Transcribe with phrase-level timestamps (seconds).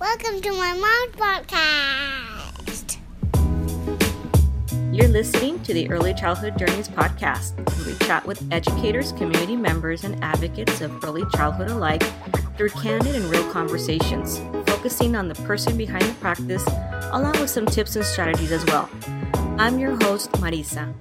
[0.00, 2.98] Welcome to my mom's podcast.
[4.94, 10.04] You're listening to the Early Childhood Journeys podcast, where we chat with educators, community members,
[10.04, 12.04] and advocates of early childhood alike
[12.56, 14.38] through candid and real conversations,
[14.68, 16.64] focusing on the person behind the practice,
[17.10, 18.88] along with some tips and strategies as well.
[19.58, 20.94] I'm your host, Marisa.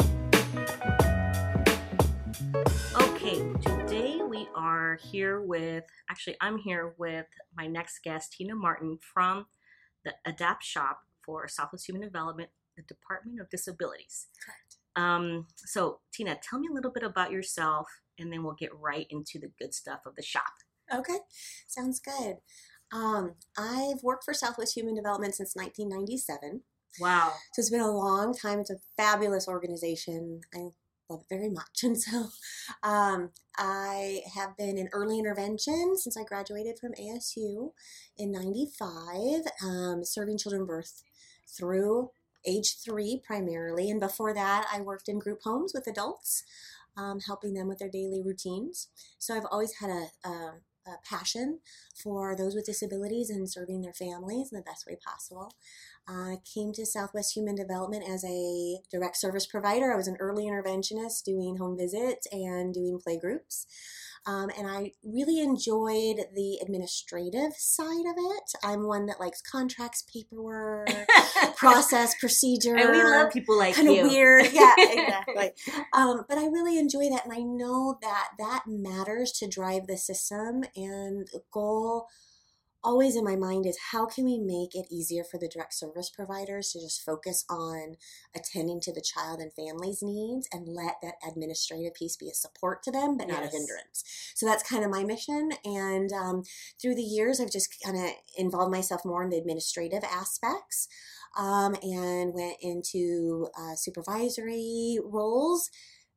[4.98, 9.46] Here with, actually, I'm here with my next guest, Tina Martin from
[10.04, 14.28] the ADAPT Shop for Southwest Human Development, the Department of Disabilities.
[14.43, 14.78] Correct.
[14.96, 17.87] Um, so, Tina, tell me a little bit about yourself,
[18.18, 20.54] and then we'll get right into the good stuff of the shop.
[20.93, 21.18] Okay,
[21.68, 22.37] sounds good.
[22.92, 26.61] Um, I've worked for Southwest Human Development since 1997.
[27.00, 27.34] Wow.
[27.54, 28.59] So it's been a long time.
[28.59, 30.42] It's a fabulous organization.
[30.54, 30.70] I
[31.10, 31.84] love it very much.
[31.84, 32.28] And so
[32.84, 37.72] um, I have been in early intervention since I graduated from ASU
[38.17, 41.03] in 95, um, serving children birth
[41.48, 42.12] through
[42.45, 43.90] age three primarily.
[43.90, 46.44] And before that, I worked in group homes with adults,
[46.96, 48.88] um, helping them with their daily routines.
[49.20, 50.31] So I've always had a, a,
[50.88, 51.59] a passion
[51.96, 55.53] for those with disabilities and serving their families in the best way possible.
[56.08, 59.91] I came to Southwest Human Development as a direct service provider.
[59.91, 63.67] I was an early interventionist doing home visits and doing play groups.
[64.28, 68.52] Um, and I really enjoyed the administrative side of it.
[68.61, 70.89] I'm one that likes contracts, paperwork,
[71.55, 72.75] process, procedure.
[72.75, 74.02] And we love people like kind you.
[74.02, 74.52] of weird.
[74.52, 75.52] Yeah, exactly.
[75.94, 79.97] um, but I really enjoy that, and I know that that matters to drive the
[79.97, 80.63] system.
[80.75, 82.08] And the goal
[82.88, 86.10] always in my mind is how can we make it easier for the direct service
[86.10, 87.98] providers to just focus on
[88.34, 92.82] attending to the child and family's needs and let that administrative piece be a support
[92.82, 94.06] to them but not a hindrance.
[94.36, 96.44] So that's kind of my mission and um,
[96.82, 100.88] through the years i've just kind of involved myself more in the administrative aspects
[101.38, 105.70] um, and went into uh, supervisory roles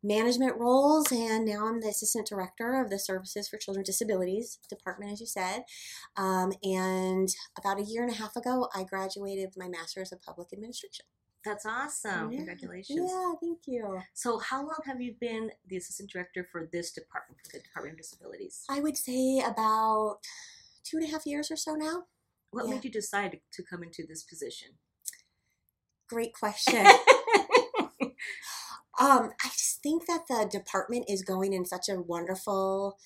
[0.03, 4.59] management roles and now i'm the assistant director of the services for children with disabilities
[4.69, 5.63] department as you said
[6.17, 10.23] um, and about a year and a half ago i graduated with my master's of
[10.23, 11.05] public administration
[11.45, 12.33] That's awesome.
[12.33, 12.39] Yeah.
[12.39, 13.11] Congratulations.
[13.11, 17.39] yeah thank you So, how long have you been the assistant director for this department,
[17.45, 18.65] for the Department of Disabilities?
[18.71, 20.19] i would say about
[20.85, 22.05] two and a half years or so now
[22.53, 22.75] What yeah.
[22.75, 24.69] made you decide to come into this position?
[26.09, 26.85] great question
[29.01, 32.99] Um, I just think that the department is going in such a wonderful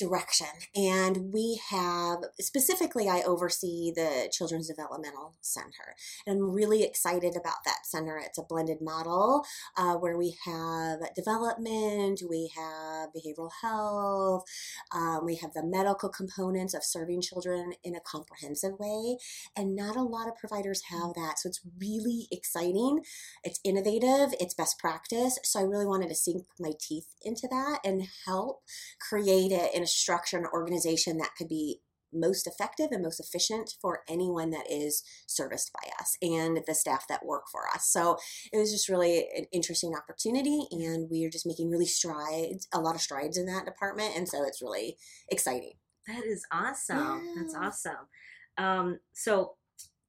[0.00, 0.48] direction.
[0.74, 5.94] And we have, specifically, I oversee the Children's Developmental Center.
[6.26, 8.18] And I'm really excited about that center.
[8.18, 9.44] It's a blended model
[9.76, 14.44] uh, where we have development, we have behavioral health,
[14.92, 19.18] um, we have the medical components of serving children in a comprehensive way.
[19.56, 21.38] And not a lot of providers have that.
[21.38, 23.02] So it's really exciting.
[23.44, 25.38] It's innovative, it's best practice.
[25.44, 28.62] So I really wanted to sink my teeth into that and help
[28.98, 31.80] create it in a structure and organization that could be
[32.12, 37.06] most effective and most efficient for anyone that is serviced by us and the staff
[37.08, 37.86] that work for us.
[37.86, 38.16] So
[38.52, 42.80] it was just really an interesting opportunity and we are just making really strides, a
[42.80, 44.16] lot of strides in that department.
[44.16, 44.96] And so it's really
[45.30, 45.74] exciting.
[46.08, 47.22] That is awesome.
[47.36, 48.08] That's awesome.
[48.58, 49.54] Um, so,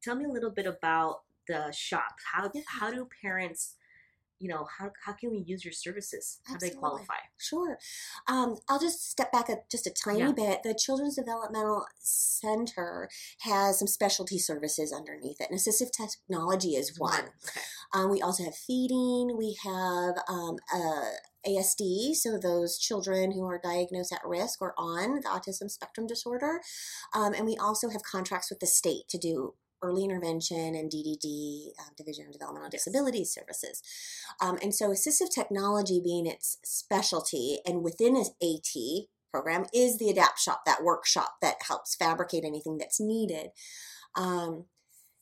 [0.02, 1.18] tell me a little bit about
[1.48, 2.16] the shop.
[2.34, 2.62] How Yeah.
[2.66, 3.75] how do parents,
[4.41, 6.40] you know, how how can we use your services?
[6.46, 7.16] How do they qualify?
[7.38, 7.78] Sure.
[8.28, 10.31] Um, I'll just step back a, just a tiny Yeah.
[10.31, 10.63] bit.
[10.63, 13.07] The Children's Developmental Center
[13.41, 17.30] has some specialty services underneath it, and assistive technology is one.
[17.47, 17.62] Okay.
[17.94, 19.38] Um, we also have feeding.
[19.38, 21.12] We have um, uh,
[21.47, 26.62] ASD, so those children who are diagnosed at risk or on the autism spectrum disorder.
[27.13, 31.69] Um, and we also have contracts with the state to do early intervention and DDD,
[31.80, 33.81] uh, Division of Developmental Disabilities services.
[34.40, 40.09] Um, and so assistive technology being its specialty and within an AT program is the
[40.09, 43.47] adapt shop, that workshop that helps fabricate anything that's needed.
[44.16, 44.66] Um,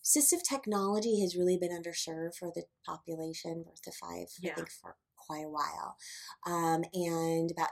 [0.04, 4.54] assistive technology has really been underserved for the population birth to five, Yeah.
[4.54, 5.96] I think, for quite a while.
[6.46, 7.70] Um, and about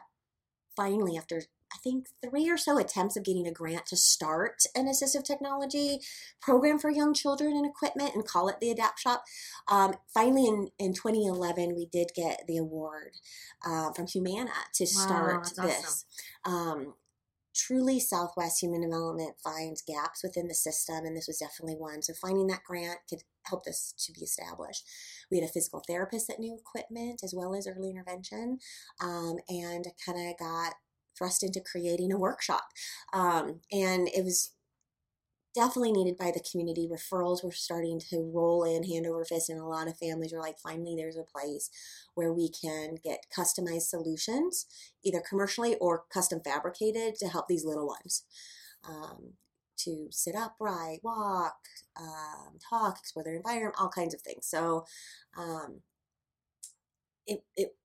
[0.76, 1.42] finally, after
[1.74, 6.00] I think three or so attempts of getting a grant to start an assistive technology
[6.42, 9.24] program for young children and equipment and call it the Adapt Shop.
[9.68, 13.12] Um, finally, in, in 2011, we did get the award
[13.66, 16.06] uh, from Humana to Wow, start this.
[16.46, 16.94] Um,
[17.58, 22.02] truly, Southwest Human Development finds gaps within the system, and this was definitely one.
[22.02, 24.84] So, finding that grant could help this to be established.
[25.32, 28.60] We had a physical therapist that knew equipment as well as early intervention,
[29.02, 30.74] um, and kind of got
[31.18, 32.66] thrust into creating a workshop.
[33.14, 34.52] Um, and it was
[35.58, 36.88] definitely needed by the community.
[36.88, 40.40] Referrals were starting to roll in hand over fist, and a lot of families were
[40.40, 41.70] like, finally, there's a place
[42.14, 44.68] where we can get customized solutions,
[45.04, 48.24] either commercially or custom fabricated, to help these little ones.
[48.88, 49.34] Um,
[49.78, 51.58] to sit upright, walk,
[52.00, 54.48] um, talk, explore their environment, all kinds of things.
[54.48, 54.86] So,
[55.38, 55.82] um,
[57.26, 57.76] it it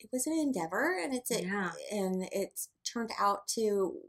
[0.00, 1.72] it was an endeavor, and it's a, Yeah.
[1.90, 4.00] and it's turned out to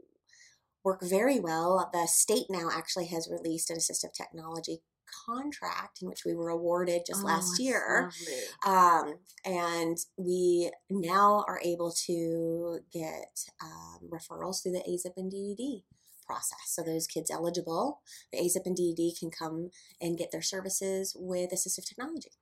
[0.84, 1.88] work very well.
[1.92, 4.82] The state now actually has released an assistive technology
[5.26, 8.10] contract in which we were awarded just Oh, last year.
[8.64, 15.84] Um, and we now are able to get um, referrals through the AzEIP and DDD
[16.26, 16.58] process.
[16.66, 18.02] So those kids eligible,
[18.32, 19.70] the AzEIP and DDD can come
[20.00, 22.32] and get their services with assistive technology.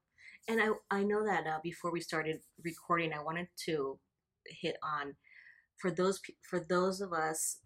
[0.49, 3.99] And I, I know that uh, before we started recording, I wanted to
[4.47, 5.15] hit on
[5.79, 7.59] for those for those of us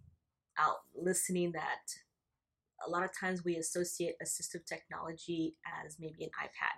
[0.59, 1.83] out listening that
[2.87, 6.77] a lot of times we associate assistive technology as maybe an iPad.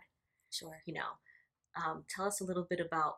[0.51, 0.81] Sure.
[0.87, 3.15] You know, um, tell us a little bit about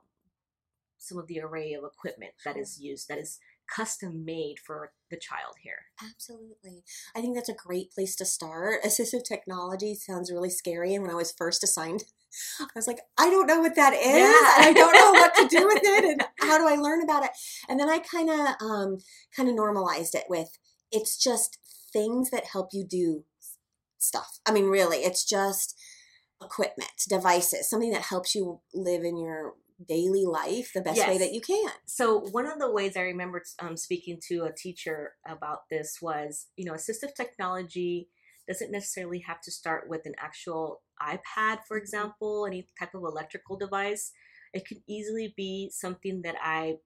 [0.98, 3.38] some of the array of equipment that is used that is
[3.74, 5.86] custom made for the child here.
[6.02, 6.84] Absolutely.
[7.14, 8.82] I think that's a great place to start.
[8.82, 10.94] Assistive technology sounds really scary.
[10.94, 12.04] And when I was first assigned,
[12.60, 14.06] I was like, I don't know what that is.
[14.06, 14.68] Yeah.
[14.68, 16.04] I don't know what to do with it.
[16.04, 17.30] And how do I learn about it?
[17.68, 18.98] And then I kind of um,
[19.36, 20.48] kind of normalized it with
[20.90, 21.58] it's just
[21.92, 23.24] things that help you do
[23.98, 24.38] stuff.
[24.46, 25.76] I mean, really, it's just
[26.42, 29.54] equipment, devices, something that helps you live in your
[29.86, 31.70] daily life the best way that you can.
[31.86, 36.46] So one of the ways I remember um, speaking to a teacher about this was,
[36.56, 38.08] you know, assistive technology
[38.46, 43.56] doesn't necessarily have to start with an actual iPad, for example, any type of electrical
[43.56, 44.12] device.
[44.52, 46.76] It could easily be something that I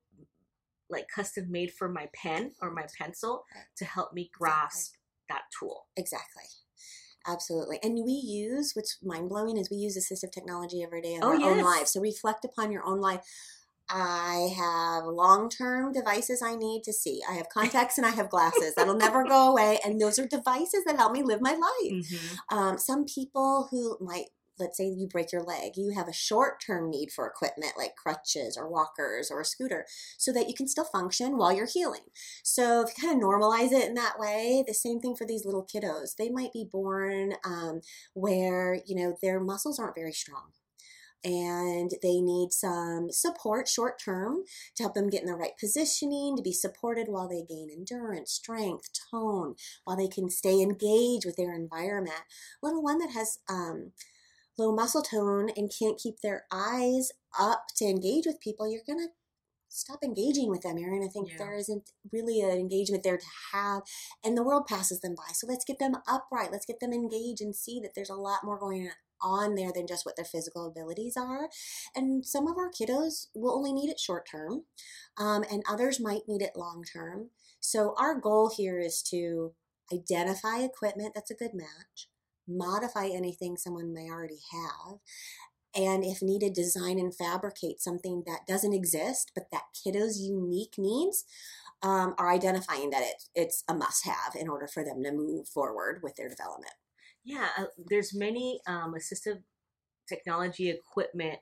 [0.88, 3.44] like custom made for my pen or my pencil
[3.76, 4.94] to help me grasp
[5.28, 5.86] that tool.
[5.96, 6.44] Exactly.
[7.28, 7.78] Absolutely.
[7.82, 11.28] And we use, what's mind blowing is we use assistive technology every day in Oh,
[11.28, 11.64] our own yes.
[11.64, 11.92] lives.
[11.92, 13.20] So reflect upon your own life.
[13.90, 17.20] I have long term devices I need to see.
[17.28, 18.74] I have contacts and I have glasses.
[18.74, 19.78] That'll never go away.
[19.84, 22.06] And those are devices that help me live my life.
[22.50, 24.26] Um, some people who might,
[24.58, 27.96] let's say you break your leg, you have a short term need for equipment like
[27.96, 32.06] crutches or walkers or a scooter so that you can still function while you're healing.
[32.42, 35.44] So if you kind of normalize it in that way, the same thing for these
[35.44, 36.16] little kiddos.
[36.16, 37.80] They might be born um,
[38.14, 40.52] where, you know, their muscles aren't very strong.
[41.24, 44.44] And they need some support short term
[44.76, 48.30] to help them get in the right positioning, to be supported while they gain endurance,
[48.30, 52.22] strength, tone, while they can stay engaged with their environment.
[52.62, 53.90] Little one that has um,
[54.58, 58.98] low muscle tone and can't keep their eyes up to engage with people, you're going
[58.98, 59.12] to
[59.68, 60.78] stop engaging with them.
[60.78, 61.38] You're going to think Yeah.
[61.38, 63.82] there isn't really an engagement there to have,
[64.24, 65.32] and the world passes them by.
[65.34, 66.50] So let's get them upright.
[66.50, 68.90] Let's get them engaged and see that there's a lot more going
[69.20, 71.50] on there than just what their physical abilities are.
[71.94, 74.64] And some of our kiddos will only need it short term,
[75.18, 77.30] um, and others might need it long term.
[77.60, 79.54] So our goal here is to
[79.92, 82.08] identify equipment that's a good match,
[82.48, 84.98] modify anything someone may already have,
[85.74, 91.24] and if needed, design and fabricate something that doesn't exist but that kiddo's unique needs
[91.82, 95.46] um, are identifying that it, it's a must have in order for them to move
[95.46, 96.72] forward with their development.
[97.24, 99.42] Yeah, uh, there's many um, assistive
[100.08, 101.38] technology equipment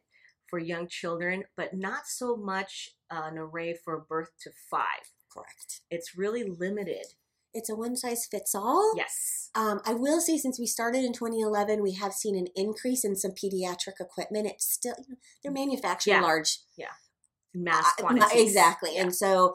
[0.49, 5.11] for young children, but not so much uh, an array for birth to five.
[5.33, 5.81] Correct.
[5.91, 7.07] It's really limited.
[7.55, 8.93] It's a one size fits all.
[8.97, 9.51] Yes.
[9.55, 13.17] Um, I will say, since we started in 2011, we have seen an increase in
[13.17, 14.47] some pediatric equipment.
[14.47, 14.95] It's still,
[15.43, 16.23] they're manufacturing Yeah.
[16.23, 16.87] large yeah,
[17.55, 18.43] Mass Uh, quantities.
[18.49, 19.03] exactly Yeah.
[19.03, 19.55] and so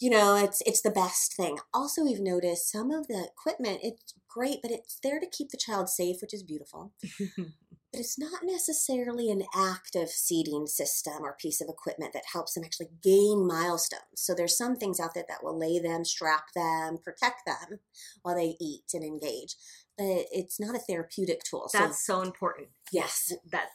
[0.00, 4.12] you know it's it's the best thing also we've noticed some of the equipment it's
[4.28, 6.92] great but it's there to keep the child safe which is beautiful
[7.94, 12.64] but it's not necessarily an active seating system or piece of equipment that helps them
[12.64, 16.98] actually gain milestones so there's some things out there that will lay them strap them
[17.04, 17.78] protect them
[18.22, 19.54] while they eat and engage
[19.96, 22.68] but it's not a therapeutic tool so That's so important.
[22.92, 23.68] yes That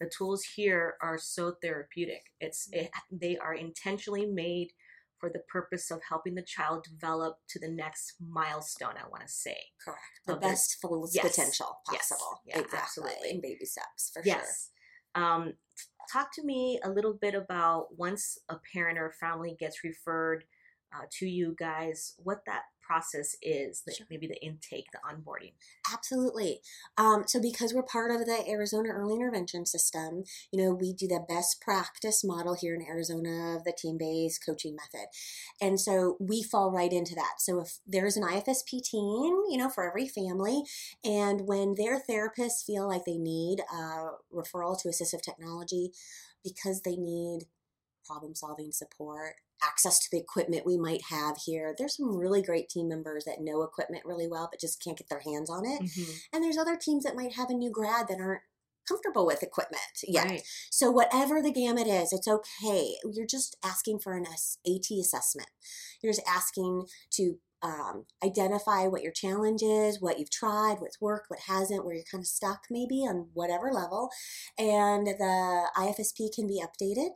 [0.00, 2.22] the tools here are so therapeutic.
[2.40, 2.86] It's mm-hmm.
[2.86, 4.70] it, they are intentionally made
[5.20, 8.94] for the purpose of helping the child develop to the next milestone.
[8.98, 9.56] I want to say.
[9.84, 11.26] correct the of their- best full Yes.
[11.28, 12.08] potential Yes.
[12.08, 13.30] possible Yeah, exactly absolutely.
[13.30, 14.70] in baby steps for sure Yes.
[15.14, 15.54] Um,
[16.12, 20.44] talk to me a little bit about once a parent or family gets referred
[20.92, 24.06] uh, to you guys, what that process is, Sure.
[24.10, 25.52] maybe the intake, the onboarding.
[25.92, 26.60] Absolutely.
[26.98, 31.06] Um, so, because we're part of the Arizona Early Intervention System, you know, we do
[31.06, 35.06] the best practice model here in Arizona of the team based coaching method.
[35.60, 37.34] And so we fall right into that.
[37.38, 40.62] So, if there's an IFSP team, you know, for every family,
[41.04, 45.92] and when their therapists feel like they need a referral to assistive technology
[46.42, 47.46] because they need
[48.06, 51.74] problem solving support, access to the equipment we might have here.
[51.76, 55.08] There's some really great team members that know equipment really well, but just can't get
[55.08, 55.80] their hands on it.
[56.32, 58.42] And there's other teams that might have a new grad that aren't
[58.88, 60.26] comfortable with equipment yet.
[60.26, 60.42] Right.
[60.70, 62.94] So, whatever the gamut is, it's okay.
[63.04, 65.48] You're just asking for an AT assessment.
[66.02, 71.28] You're just asking to um, identify what your challenge is, what you've tried, what's worked,
[71.28, 74.10] what hasn't, where you're kind of stuck maybe on whatever level.
[74.58, 77.10] And the IFSP can be updated,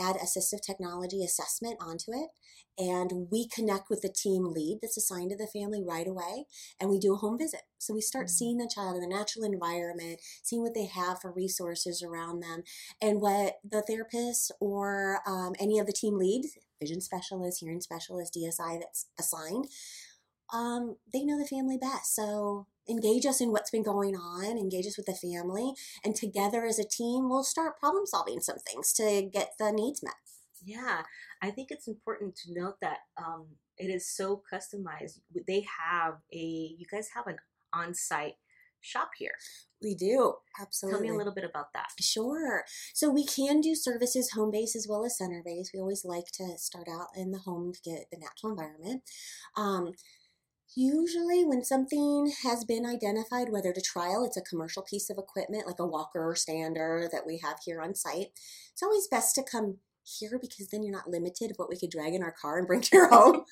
[0.00, 2.30] add assistive technology assessment onto it.
[2.78, 6.46] And we connect with the team lead that's assigned to the family right away,
[6.80, 7.62] and we do a home visit.
[7.78, 8.30] So we start Mhm.
[8.30, 12.62] seeing the child in the natural environment, seeing what they have for resources around them,
[13.00, 18.32] and what the therapist or um, any of the team leads, vision specialist, hearing specialist,
[18.34, 19.66] DSI that's assigned,
[20.52, 22.14] um, they know the family best.
[22.14, 25.72] So engage us in what's been going on, engage us with the family,
[26.04, 30.02] and together as a team, we'll start problem solving some things to get the needs
[30.02, 30.14] met.
[30.62, 31.02] Yeah,
[31.40, 33.46] I think it's important to note that um,
[33.78, 35.20] it is so customized.
[35.46, 37.36] They have a, you guys have an
[37.72, 38.34] on site
[38.80, 39.32] shop here.
[39.82, 41.06] We do, absolutely.
[41.06, 41.88] Tell me a little bit about that.
[42.00, 42.64] Sure.
[42.92, 45.70] So we can do services home base as well as center base.
[45.72, 49.02] We always like to start out in the home to get the natural environment.
[49.56, 49.92] Um,
[50.76, 55.66] usually, when something has been identified, whether to trial, it's a commercial piece of equipment
[55.66, 58.28] like a walker or stander that we have here on site.
[58.72, 61.90] It's always best to come here because then you're not limited of what we could
[61.90, 63.44] drag in our car and bring to your home.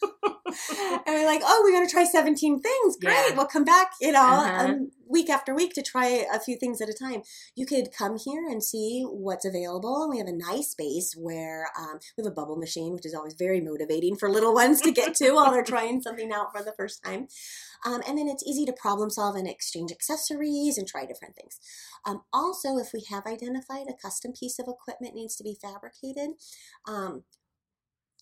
[0.71, 2.97] and we're like, oh, we're going to try 17 things.
[3.01, 3.13] Great.
[3.13, 3.37] Yeah.
[3.37, 4.65] We'll come back, you know, Uh-huh.
[4.67, 7.23] um, week after week to try a few things at a time.
[7.57, 10.03] You could come here and see what's available.
[10.03, 13.15] And we have a nice space where um, we have a bubble machine, which is
[13.15, 16.63] always very motivating for little ones to get to while they're trying something out for
[16.63, 17.29] the first time.
[17.87, 21.59] Um, and then it's easy to problem solve and exchange accessories and try different things.
[22.05, 26.31] Um, also, if we have identified a custom piece of equipment needs to be fabricated,
[26.87, 27.23] um,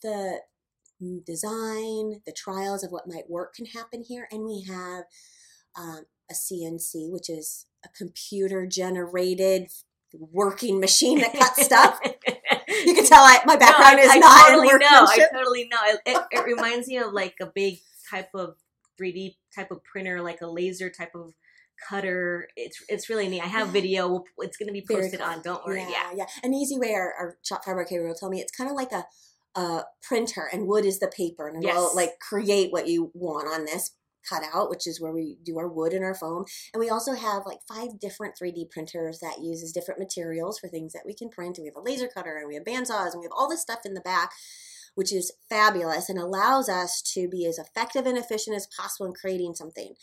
[0.02, 0.40] the
[1.24, 4.28] design, the trials of what might work can happen here.
[4.30, 5.04] And we have
[5.78, 9.68] um, a CNC, which is a computer generated
[10.12, 12.00] working machine that cuts stuff.
[12.02, 15.06] You can tell I, my background No, is I, not I totally in know.
[15.08, 15.78] I totally know.
[15.86, 17.78] It, it, it reminds me of like a big
[18.10, 18.56] type of
[19.00, 21.34] 3D type of printer, like a laser type of
[21.88, 22.48] cutter.
[22.56, 23.42] It's it's really neat.
[23.42, 24.24] I have video.
[24.38, 25.28] It's going to be posted cool.
[25.28, 25.42] on.
[25.42, 25.86] Don't worry.
[25.90, 26.12] Yeah.
[26.14, 26.26] yeah.
[26.42, 29.04] An easy way our, our shop fabricator will tell me it's kind of like a,
[29.56, 33.64] a printer and wood is the paper and we'll like create what you want on
[33.64, 33.92] this
[34.28, 36.44] cutout, which is where we do our wood and our foam.
[36.74, 40.92] And we also have like five different 3D printers that uses different materials for things
[40.92, 41.58] that we can print.
[41.58, 43.62] And we have a laser cutter and we have bandsaws and we have all this
[43.62, 44.32] stuff in the back
[44.96, 49.12] which is fabulous and allows us to be as effective and efficient as possible in
[49.12, 49.94] creating something.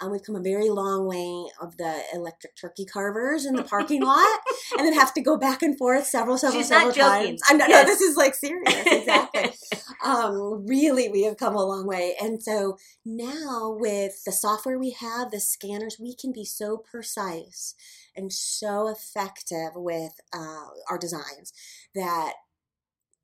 [0.00, 4.02] Um, we've come a very long way of the electric turkey carvers in the parking
[4.04, 4.40] lot,
[4.78, 7.40] and then have to go back and forth several, several, She's several times.
[7.48, 7.86] I'm not, Yes.
[7.86, 9.52] No, this is like serious, exactly.
[10.04, 14.90] um, really, we have come a long way, and so now with the software we
[14.90, 17.74] have, the scanners, we can be so precise
[18.14, 21.54] and so effective with uh, our designs
[21.94, 22.34] that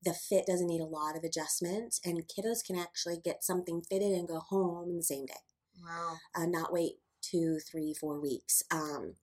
[0.05, 4.13] the fit doesn't need a lot of adjustments and kiddos can actually get something fitted
[4.13, 5.35] and go home in the same day.
[5.83, 6.17] Wow.
[6.35, 8.63] uh, not wait two three four weeks.
[8.71, 9.15] Um,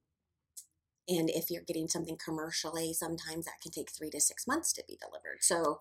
[1.08, 4.84] and if you're getting something commercially sometimes that can take three to six months to
[4.88, 5.42] be delivered.
[5.42, 5.80] So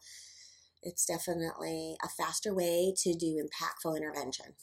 [0.83, 4.55] it's definitely a faster way to do impactful intervention.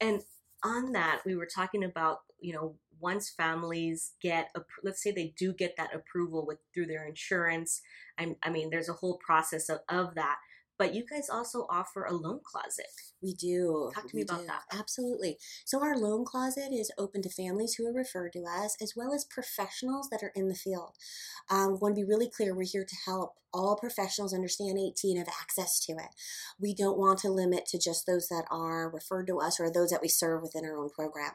[0.00, 0.22] And
[0.64, 4.54] on that, we were talking about, you know, once families get,
[4.84, 7.82] let's say they do get that approval with through their insurance.
[8.18, 10.36] I, I mean, there's a whole process of, of that.
[10.78, 12.86] But you guys also offer a loan closet.
[13.22, 13.90] We do.
[13.94, 14.46] Talk to me about do.
[14.46, 14.62] that.
[14.72, 15.38] Absolutely.
[15.64, 19.12] So, our loan closet is open to families who are referred to us, as well
[19.12, 20.96] as professionals that are in the field.
[21.50, 25.28] Um, want to be really clear we're here to help all professionals understand 18 have
[25.28, 26.08] access to it.
[26.58, 29.90] We don't want to limit to just those that are referred to us or those
[29.90, 31.32] that we serve within our own program.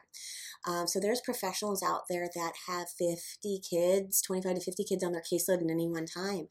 [0.66, 5.12] Um, so there's professionals out there that have 50 kids, 25 to 50 kids on
[5.12, 6.48] their caseload at any one time.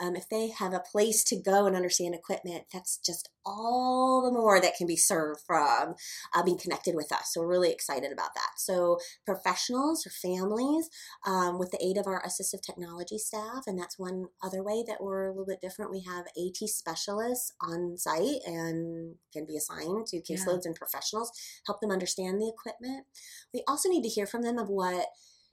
[0.00, 4.36] Um, if they have a place to go and understand equipment, that's just all the
[4.36, 5.94] more that can be served from
[6.34, 7.30] uh, being connected with us.
[7.32, 8.50] So we're really excited about that.
[8.58, 10.90] So professionals or families,
[11.26, 15.00] um, with the aid of our assistive technology staff, and that's one other way that
[15.00, 15.92] we're a little bit different.
[15.92, 20.70] We have AT specialists on site and can be assigned to caseloads yeah.
[20.70, 21.30] and professionals,
[21.66, 23.06] help them understand the equipment.
[23.54, 25.06] We also need to hear from them of what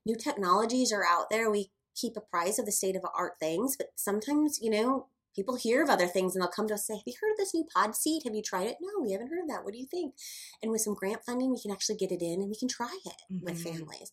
[0.06, 1.50] new technologies are out there.
[1.50, 5.84] We keep apprised of the state of art things, but sometimes, you know, people hear
[5.84, 7.54] of other things and they'll come to us and say, Have you heard of this
[7.54, 8.24] new pod seat?
[8.26, 8.78] Have you tried it?
[8.82, 9.64] No, we haven't heard of that.
[9.64, 10.16] What do you think?
[10.62, 12.98] And with some grant funding, we can actually get it in and we can try
[13.06, 13.46] it mm-hmm.
[13.46, 14.12] with families.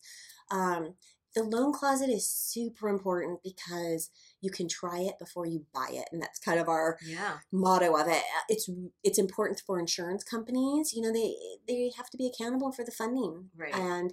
[0.49, 0.95] Um,
[1.33, 4.09] the loan closet is super important because
[4.41, 7.37] you can try it before you buy it and that's kind of our yeah.
[7.51, 8.69] motto of it it's
[9.03, 11.33] it's important for insurance companies you know they
[11.67, 13.73] they have to be accountable for the funding right.
[13.73, 14.11] and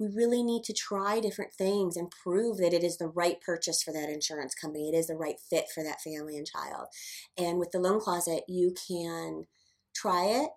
[0.00, 3.82] we really need to try different things and prove that it is the right purchase
[3.82, 4.88] for that insurance company.
[4.88, 6.86] It is the right fit for that family and child.
[7.36, 9.44] And with the loan closet, you can
[9.94, 10.48] try it.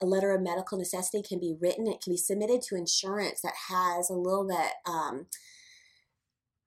[0.00, 1.88] A letter of medical necessity can be written.
[1.88, 5.26] It can be submitted to insurance that has a little bit um,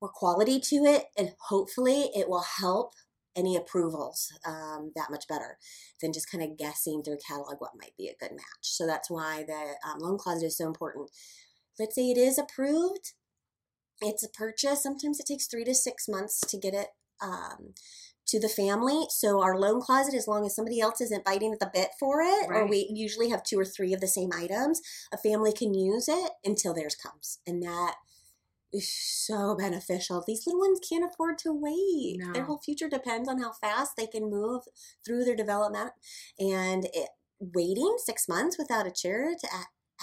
[0.02, 2.94] more quality to it, and hopefully, it will help
[3.36, 5.58] any approvals um, that much better
[6.02, 8.62] than just kind of guessing through catalog what might be a good match.
[8.62, 11.12] So that's why the um, loan closet is so important
[11.80, 13.14] let's say it is approved,
[14.02, 14.84] it's a purchase.
[14.84, 16.88] Sometimes it takes three to six months to get it
[17.22, 17.74] um,
[18.28, 19.06] to the family.
[19.10, 22.22] So our loan closet, as long as somebody else isn't biting at the bit for
[22.22, 22.62] it, right.
[22.62, 24.82] or we usually have two or three of the same items,
[25.14, 27.96] a family can use it until theirs comes, and that
[28.74, 30.24] is so beneficial.
[30.26, 32.18] These little ones can't afford to wait.
[32.18, 32.34] No.
[32.34, 34.64] Their whole future depends on how fast they can move
[35.06, 35.92] through their development,
[36.40, 39.48] and it, waiting six months without a chair to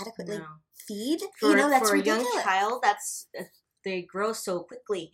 [0.00, 0.45] adequately no.
[0.87, 1.21] Feed.
[1.39, 2.29] For, you know, that's for ridiculous.
[2.29, 3.45] a young child, that's uh,
[3.85, 5.11] they grow so quickly.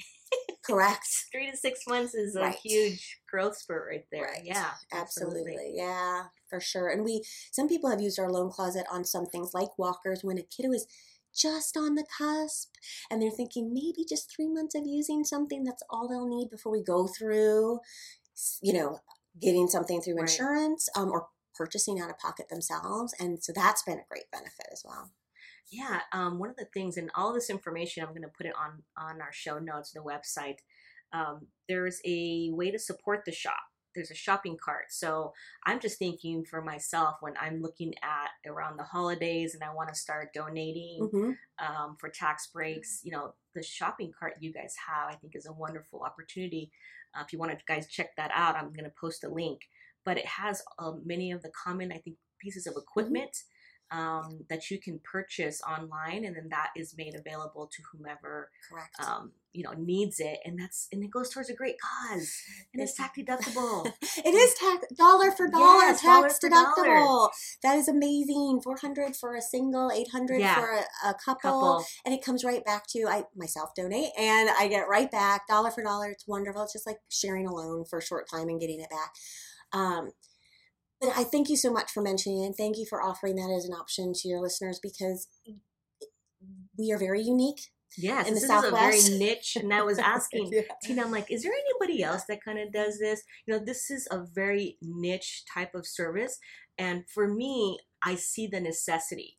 [0.64, 1.08] Correct.
[1.32, 2.56] Three to six months is a right.
[2.62, 4.24] huge growth spurt right there.
[4.24, 4.42] Right.
[4.44, 5.52] Yeah, absolutely.
[5.52, 5.74] absolutely.
[5.76, 6.88] Yeah, for sure.
[6.88, 10.38] And we, some people have used our loan closet on some things like walkers when
[10.38, 10.86] a kiddo is
[11.34, 12.70] just on the cusp
[13.10, 16.72] and they're thinking maybe just three months of using something that's all they'll need before
[16.72, 17.78] we go through
[18.62, 18.98] you know
[19.40, 20.22] getting something through right.
[20.22, 23.14] insurance um, or purchasing out of pocket themselves.
[23.18, 25.10] And so that's been a great benefit as well.
[25.70, 28.54] Yeah, um, one of the things, and all this information, I'm going to put it
[28.56, 30.58] on on our show notes, the website.
[31.12, 33.60] Um, there's a way to support the shop.
[33.94, 34.86] There's a shopping cart.
[34.90, 35.32] So
[35.66, 39.88] I'm just thinking for myself when I'm looking at around the holidays and I want
[39.88, 41.30] to start donating mm-hmm.
[41.64, 43.00] um, for tax breaks.
[43.02, 46.70] You know, the shopping cart you guys have, I think, is a wonderful opportunity.
[47.16, 49.62] Uh, if you want to guys check that out, I'm going to post a link
[50.08, 53.12] but it has uh, many of the common, I think, pieces of mm-hmm.
[53.90, 58.50] Um, that you can purchase online, and then that is made available to whomever,
[59.04, 62.30] um, you know, needs it, and that's and it goes towards a great cause,
[62.74, 63.90] and it's tax deductible.
[64.24, 67.06] it is tax dollar for dollar yes, tax dollar deductible.
[67.06, 67.28] Dollar.
[67.62, 68.60] That is amazing.
[68.62, 70.56] Four hundred for a single, eight hundred yeah.
[70.56, 74.50] for a, a couple, couple, and it comes right back to I myself donate, and
[74.50, 76.10] I get right back dollar for dollar.
[76.10, 76.62] It's wonderful.
[76.62, 79.12] It's just like sharing a loan for a short time and getting it back.
[79.72, 80.10] Um,
[81.00, 82.46] but I thank you so much for mentioning it.
[82.46, 85.28] And thank you for offering that as an option to your listeners because
[86.76, 87.70] we are very unique.
[87.96, 88.96] Yes, in the this Southwest.
[88.96, 89.56] is a very niche.
[89.56, 90.62] And I was asking yeah.
[90.82, 93.22] Tina, I'm like, is there anybody else that kind of does this?
[93.46, 96.38] You know, this is a very niche type of service.
[96.78, 99.36] And for me, I see the necessity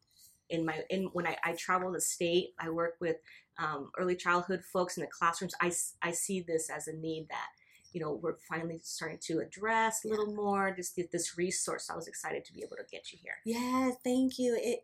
[0.49, 2.49] in my in when I, I travel the state.
[2.59, 3.17] I work with
[3.57, 5.53] um, early childhood folks in the classrooms.
[5.61, 7.47] I, I see this as a need that
[7.93, 11.95] you know we're finally starting to address a little more just get this resource i
[11.95, 13.35] was excited to be able to get you here.
[13.45, 14.57] Yeah thank you.
[14.61, 14.79] It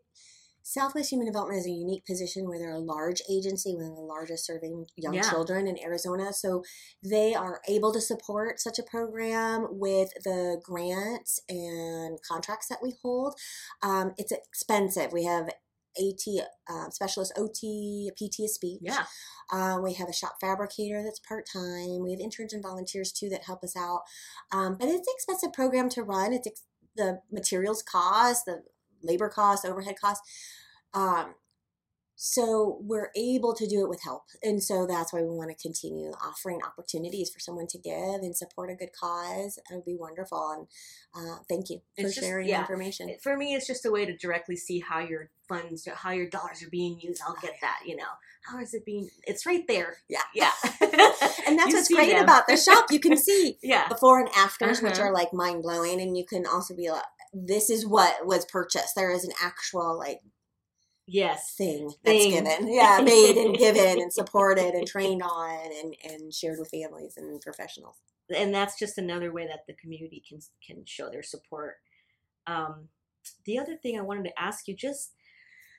[0.62, 4.00] southwest human development is a unique position where they're a large agency one of the
[4.00, 5.30] largest serving young yeah.
[5.30, 6.32] children in arizona.
[6.32, 6.64] So
[7.04, 12.94] they are able to support such a program with the grants and contracts that we
[13.00, 13.34] hold.
[13.80, 15.12] Um, it's expensive.
[15.12, 15.50] We have
[15.98, 18.80] AT uh, specialist, OT, PT of speech.
[18.82, 19.04] Yeah.
[19.52, 22.02] Um, we have a shop fabricator that's part time.
[22.02, 24.02] We have interns and volunteers too that help us out.
[24.52, 26.32] Um, but it's an expensive program to run.
[26.32, 26.64] It's ex-
[26.96, 28.62] the materials cost, the
[29.02, 30.22] labor cost, overhead cost.
[30.94, 31.34] Um,
[32.18, 34.22] so we're able to do it with help.
[34.42, 38.34] And so that's why we want to continue offering opportunities for someone to give and
[38.34, 39.58] support a good cause.
[39.58, 40.50] It would be wonderful.
[40.52, 40.66] And
[41.14, 42.60] uh, thank you for just, sharing yeah.
[42.60, 43.14] information.
[43.22, 46.62] For me, it's just a way to directly see how your funds, how your dollars
[46.62, 47.20] are being used.
[47.26, 48.04] I'll get that, you know.
[48.50, 49.10] How is it being?
[49.26, 49.98] It's right there.
[50.08, 50.20] Yeah.
[50.34, 50.52] Yeah.
[50.80, 52.24] and that's what's great them.
[52.24, 52.86] about the shop.
[52.90, 53.88] You can see yeah.
[53.88, 54.88] before and afters, uh-huh.
[54.88, 56.00] which are like mind blowing.
[56.00, 58.94] And you can also be like, this is what was purchased.
[58.96, 60.20] There is an actual like
[61.06, 62.44] yes thing that's Thing.
[62.44, 62.72] given.
[62.72, 67.40] Yeah, made and given and supported and trained on and, and shared with families and
[67.40, 67.96] professionals.
[68.34, 71.74] and that's just another way that the community can can show their support.
[72.46, 72.88] Um,
[73.44, 75.12] the other thing I wanted to ask you, just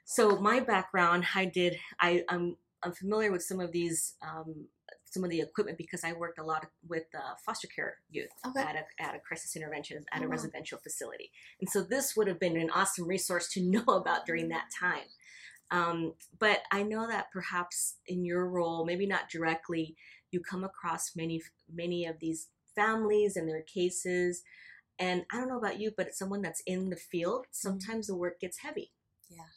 [0.06, 4.68] so my background, I did, I I'm I'm familiar with some of these, um,
[5.18, 8.62] some of the equipment because I worked a lot with uh, foster care youth Okay.
[8.62, 10.32] at a at a crisis intervention at Oh, a wow.
[10.32, 14.50] residential facility, and so this would have been an awesome resource to know about during
[14.50, 15.08] that time.
[15.70, 19.96] Um, but I know that perhaps in your role, maybe not directly,
[20.32, 21.42] you come across many
[21.74, 24.44] many of these families and their cases
[25.00, 28.40] and i don't know about you but someone that's in the field sometimes the work
[28.40, 28.92] gets heavy
[29.32, 29.36] Mm-hmm.
[29.36, 29.52] Yeah.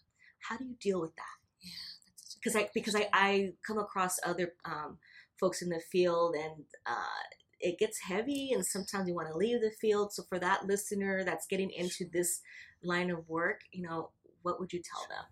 [0.49, 1.71] how do you deal with that Yeah,
[2.07, 3.09] that's such a because i because I.
[3.13, 4.99] I come across other um,
[5.41, 7.25] folks in the field and uh,
[7.61, 11.25] it gets heavy and sometimes you want to leave the field so for that listener
[11.25, 12.41] that's getting into this
[12.85, 14.11] line of work you know
[14.43, 15.25] what would you tell them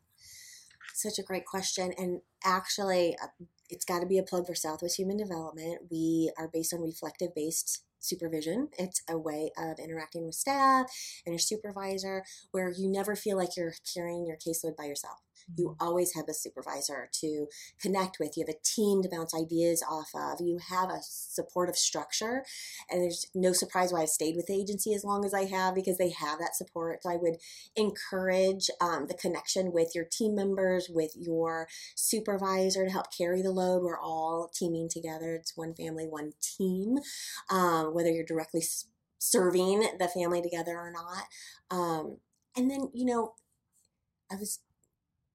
[0.94, 1.92] Such a great question.
[1.97, 3.29] And actually, uh,
[3.71, 5.83] it's got to be a plug for Southwest Human Development.
[5.90, 8.68] We are based on reflective based supervision.
[8.79, 10.87] It's a way of interacting with staff
[11.27, 15.18] and your supervisor where you never feel like you're carrying your caseload by yourself.
[15.57, 17.47] You always have a supervisor to
[17.81, 18.37] connect with.
[18.37, 20.41] You have a team to bounce ideas off of.
[20.41, 22.45] You have a supportive structure.
[22.91, 25.75] And there's no surprise why I've stayed with the agency as long as I have
[25.75, 27.03] because they have that support.
[27.03, 27.37] So I would
[27.77, 33.51] encourage um, the connection with your team members, with your supervisor to help carry the
[33.51, 33.83] load.
[33.83, 35.35] We're all teaming together.
[35.35, 36.99] It's one family, one team,
[37.51, 38.63] um, whether you're directly
[39.19, 41.25] serving the family together or not.
[41.71, 42.19] Um,
[42.57, 43.35] and then, you know,
[44.31, 44.61] I was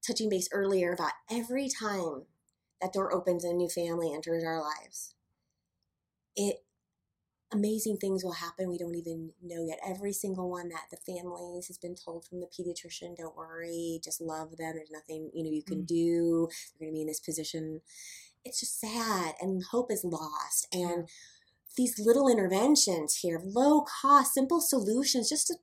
[0.05, 2.23] touching base earlier about every time
[2.81, 5.15] that door opens and a new family enters our lives,
[6.35, 6.57] it
[7.51, 9.79] amazing things will happen we don't even know yet.
[9.87, 14.19] Every single one that the families has been told from the pediatrician, don't worry, just
[14.19, 14.73] love them.
[14.75, 15.87] There's nothing you know you can Mm.
[15.87, 16.49] do.
[16.79, 17.81] They're going to be in this position.
[18.43, 20.67] It's just sad, and hope is lost.
[20.73, 21.07] And
[21.77, 25.55] these little interventions here, low cost, simple solutions, just to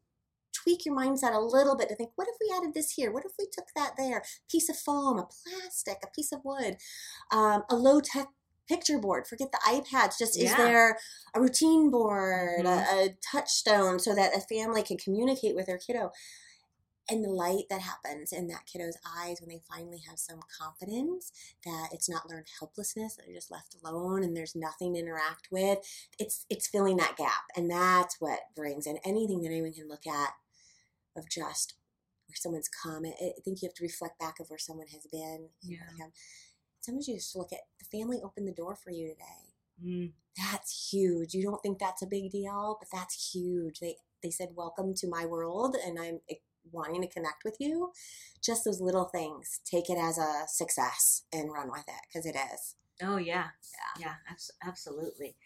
[0.53, 3.13] tweak your mindset a little bit to think, what if we added this here?
[3.13, 4.23] What if we took that there?
[4.51, 6.77] Piece of foam, a plastic, a piece of wood,
[7.31, 8.29] um, a low tech
[8.69, 9.27] picture board.
[9.27, 10.17] Forget the iPads.
[10.19, 10.99] Just is there
[11.35, 12.93] a routine board, Mhm.
[12.93, 16.13] a, a touchstone so that a family can communicate with their kiddo?
[17.11, 21.33] And the light that happens in that kiddo's eyes when they finally have some confidence
[21.65, 25.49] that it's not learned helplessness, that they're just left alone and there's nothing to interact
[25.51, 25.79] with.
[26.19, 27.45] It's it's filling that gap.
[27.57, 30.35] And that's what brings in anything that anyone can look at
[31.17, 31.75] of just
[32.27, 33.05] where someone's come.
[33.05, 35.49] I, think you have to reflect back of where someone has been.
[35.63, 35.79] Yeah.
[36.81, 39.85] Sometimes you just look at the family opened the door for you today.
[39.85, 41.35] Mm, That's huge.
[41.35, 43.81] You don't think that's a big deal, but that's huge.
[43.81, 46.21] They they said welcome to my world, and I'm
[46.73, 47.91] wanting to connect with you.
[48.43, 49.61] Just those little things.
[49.65, 52.77] Take it as a success and run with it because it is.
[53.03, 53.49] oh yeah
[53.99, 54.07] Yeah.
[54.07, 55.37] yeah abs- absolutely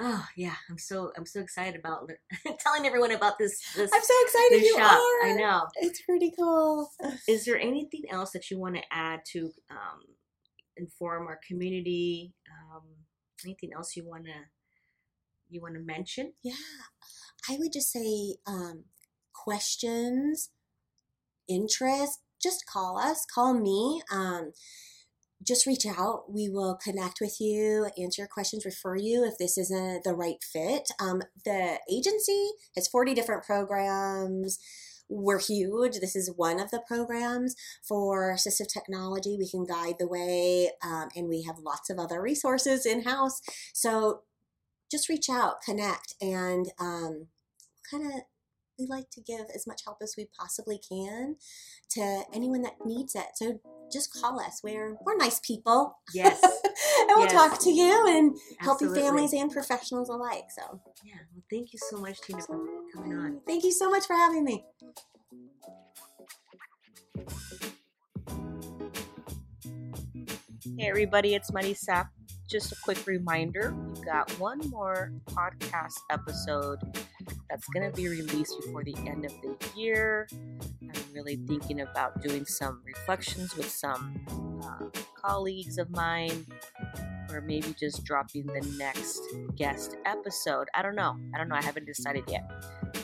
[0.00, 2.08] oh yeah i'm so i'm so excited about
[2.60, 5.26] telling everyone about this this I'm so excited you shop are.
[5.28, 6.88] i know It's pretty cool.
[7.28, 10.00] is there anything else that you want to add to um,
[10.76, 12.82] inform our community um,
[13.44, 14.38] anything else you want to
[15.50, 16.54] you want to mention Yeah,
[17.48, 18.84] I would just say um,
[19.32, 20.50] questions,
[21.48, 22.20] interest.
[22.42, 23.26] Just call us.
[23.32, 24.02] Call me.
[24.12, 24.52] Um,
[25.42, 26.32] just reach out.
[26.32, 30.42] We will connect with you, answer your questions, refer you if this isn't the right
[30.42, 30.88] fit.
[31.00, 34.58] Um, the agency has 40 different programs.
[35.08, 36.00] We're huge.
[36.00, 37.54] This is one of the programs
[37.86, 39.36] for assistive technology.
[39.38, 43.40] We can guide the way, um, and we have lots of other resources in house.
[43.72, 44.22] So
[44.90, 47.28] just reach out, connect, and um,
[47.90, 48.20] kind of
[48.78, 51.36] we like to give as much help as we possibly can
[51.90, 53.26] to anyone that needs it.
[53.34, 53.60] So
[53.92, 54.60] just call us.
[54.62, 55.98] We're we're nice people.
[56.14, 57.32] yes and we'll Yes.
[57.32, 60.44] talk to you and help you families and professionals alike.
[60.56, 62.58] So yeah well thank you so much tina for
[62.94, 64.64] coming on thank you so much for having me.
[70.78, 72.08] Hey everybody, it's Money Sap.
[72.48, 76.78] Just a quick reminder, we've got one more podcast episode
[77.50, 80.26] that's going to be released before the end of the year.
[80.32, 84.24] I'm really thinking about doing some reflections with some
[84.64, 86.46] uh, colleagues of mine,
[87.30, 89.20] or maybe just dropping the next
[89.54, 90.68] guest episode.
[90.74, 91.18] I don't know.
[91.34, 91.56] I don't know.
[91.56, 92.50] I haven't decided yet.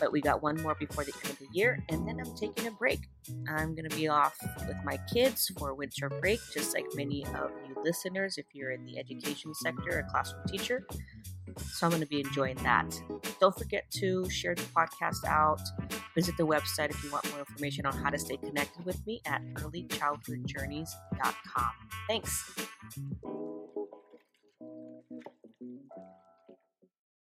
[0.05, 2.67] But we got one more before the end of the year, and then I'm taking
[2.67, 3.09] a break.
[3.49, 4.37] I'm going to be off
[4.69, 8.85] with my kids for winter break, just like many of you listeners if you're in
[8.85, 10.87] the education sector, a classroom teacher.
[11.73, 13.01] So I'm going to be enjoying that.
[13.41, 15.63] Don't forget to share the podcast out.
[16.15, 19.23] Visit the website if you want more information on how to stay connected with me
[19.25, 21.71] at earlychildhoodjourneys.com.
[22.09, 22.53] Thanks.